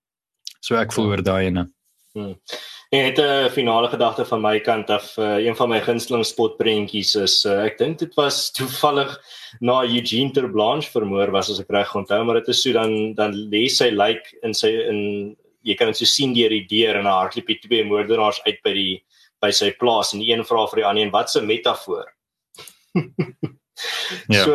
[0.61, 1.69] so ek voel oor daai ene.
[2.13, 2.35] Hmm.
[2.95, 5.17] Nee, het 'n finale gedagte van my kant af.
[5.17, 9.11] Uh, een van my gunsteling spotprentjies is uh, ek dink dit was toevallig
[9.61, 13.35] na Eugene Terblanche vermoor was as ek reg onthou, maar dit is so dan dan
[13.35, 15.01] lê sy lyk like in sy in
[15.63, 18.63] jy kan dit so sien deur die deur en haar hardloop die twee moordenaars uit
[18.63, 19.03] by die
[19.43, 22.07] by sy plaas en die een vra vir die ander en wat 'n metafoor.
[24.31, 24.45] Ja.
[24.45, 24.55] So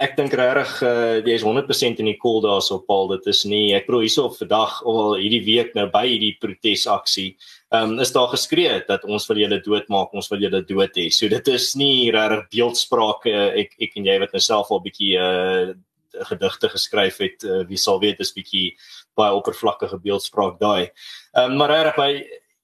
[0.00, 3.74] ek dink regtig uh, jy is 100% in die cool daarso Paul dit is nie
[3.76, 7.34] ek probeer hierso op vandag of al hierdie week nou by hierdie protesaksie
[7.76, 11.28] um, is daar geskree dat ons wil julle doodmaak ons wil julle dood hê so
[11.28, 15.74] dit is nie regtig beeldsprake ek ek en jy wat nou self al bietjie uh,
[16.30, 18.70] gedigte geskryf het uh, wie sal weet dis bietjie
[19.18, 20.88] baie oppervlakkige beeldspraak daai
[21.36, 22.10] um, maar regtig by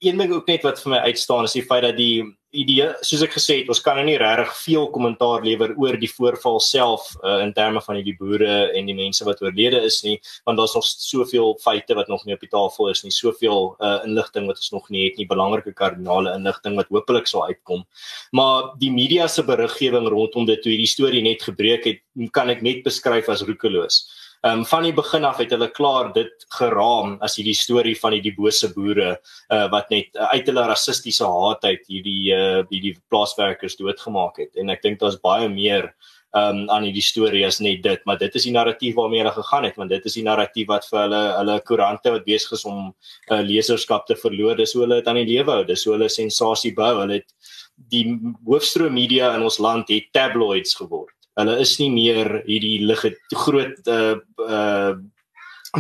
[0.01, 3.23] een ding ook net wat vir my uitstaan is die feit dat die idee soos
[3.23, 7.13] ek gesê het ons kan nou nie regtig veel kommentaar lewer oor die voorval self
[7.21, 10.17] uh, in terme van die boere en die mense wat oorlede is nie
[10.49, 14.01] want daar's nog soveel feite wat nog nie op die tafel is nie soveel uh,
[14.09, 17.85] inligting wat ons nog nie het nie belangrike kardinale inligting wat hopelik sal uitkom.
[18.33, 22.03] Maar die media se beriggewing rondom dit toe hierdie storie net gebreek het
[22.35, 24.03] kan ek net beskryf as roekeloos
[24.41, 28.15] Ehm um, van die begin af het hulle klaar dit geraam as hierdie storie van
[28.17, 29.11] hierdie bose boere
[29.53, 34.57] uh, wat net uh, uit hulle rassistiese haat uit hierdie uh, hierdie plaaswerkers doodgemaak het
[34.57, 35.91] en ek dink daar's baie meer
[36.39, 39.65] um aan hierdie storie as net dit, maar dit is die narratief waarmee hulle gegaan
[39.67, 42.85] het, want dit is die narratief wat vir hulle hulle koerante wat besig is om
[42.87, 46.09] uh, leserskap te verloor, dis hoe hulle dit aan die lewe hou, dis hoe hulle
[46.09, 46.93] sensasie bou.
[47.01, 47.51] Hulle het
[47.91, 48.05] die
[48.47, 51.17] hoofstroom media in ons land het tabloids geword.
[51.41, 53.07] Hulle is nie meer hierdie lig
[53.45, 54.93] groot uh uh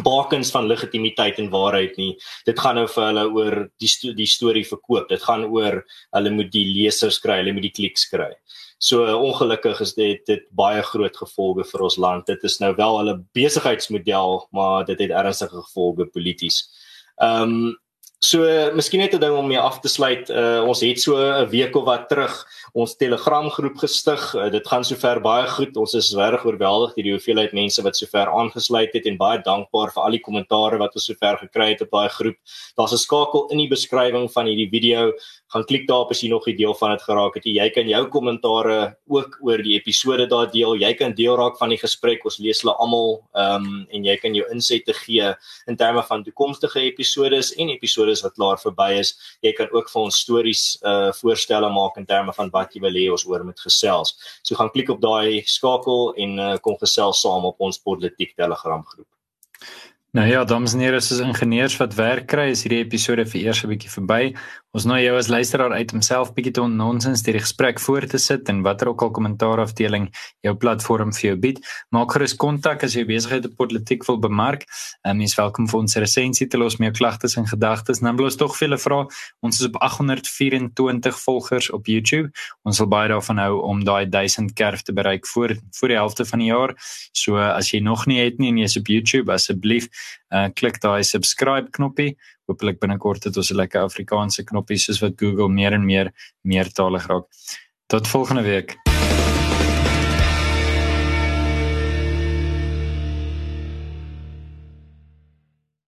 [0.05, 2.13] bakens van legitimiteit en waarheid nie.
[2.47, 5.09] Dit gaan nou vir hulle oor die sto die storie verkoop.
[5.11, 5.81] Dit gaan oor
[6.15, 8.31] hulle moet die lesers kry, hulle moet die kliks kry.
[8.81, 12.27] So ongelukkig is dit dit baie groot gevolge vir ons land.
[12.31, 16.65] Dit is nou wel hulle besigheidsmodel, maar dit het ernstige gevolge polities.
[17.21, 17.79] Ehm um,
[18.21, 18.45] so
[18.77, 20.29] miskien net 'n ding om mee af te sluit.
[20.31, 24.35] Uh, ons het so 'n week of wat terug ons Telegram groep gestig.
[24.35, 25.77] Uh, dit gaan sover baie goed.
[25.77, 29.91] Ons is regtig oorweldig deur die hoeveelheid mense wat sover aangesluit het en baie dankbaar
[29.93, 32.37] vir al die kommentare wat ons sover gekry het op daai groep.
[32.77, 35.13] Daar's 'n skakel in die beskrywing van hierdie video
[35.51, 37.45] gaan klik daarop as jy nog 'n deel van dit geraak het.
[37.45, 40.75] Jy kan jou kommentare ook oor die episode daar deel.
[40.77, 42.25] Jy kan deel raak van die gesprek.
[42.25, 45.35] Ons lees hulle almal ehm um, en jy kan jou insette gee
[45.67, 49.15] in terme van toekomstige episodes en episodes wat klaar verby is.
[49.43, 52.95] Jy kan ook vir ons stories uh voorstelle maak in terme van wat jy wil
[52.95, 54.15] hê ons oor moet gesels.
[54.43, 58.85] So gaan klik op daai skakel en uh, kom gesels saam op ons politiek Telegram
[58.85, 59.09] groep.
[60.13, 63.63] Nou ja, dames en here, as ingenieurs wat werk kry, is hierdie episode vir eers
[63.63, 64.35] 'n bietjie verby.
[64.71, 68.19] Ons nooi jou as luisteraar uit om self bietjie te nonsens die gesprek voor te
[68.19, 70.09] sit en watter ook al kommentaar afdeling
[70.43, 71.59] jou platform vir jou bied.
[71.91, 74.67] Maak gerus kontak as jy besigheid op politiek wil bemark.
[75.05, 78.01] Um, jy is welkom vir ons resensie te los jou klagtes en gedagtes.
[78.01, 79.07] Nou bloos tog veel vra.
[79.43, 82.31] Ons is op 824 volgers op YouTube.
[82.63, 86.25] Ons wil baie daarvan hou om daai 1000 kerf te bereik voor voor die helfte
[86.25, 86.75] van die jaar.
[87.13, 89.89] So as jy nog nie het nie en jy's op YouTube, asseblief
[90.35, 92.17] uh, klik daai subscribe knoppie.
[92.47, 97.07] Hoopelik binnekort het ons 'n lekker Afrikaanse knoppie soos wat Google meer en meer meertalig
[97.07, 97.27] raak.
[97.87, 98.90] Tot volgende week.